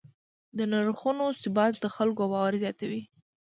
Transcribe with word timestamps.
د 0.57 0.59
نرخونو 0.71 1.25
ثبات 1.41 1.73
د 1.79 1.85
خلکو 1.95 2.23
باور 2.31 2.53
زیاتوي. 2.63 3.01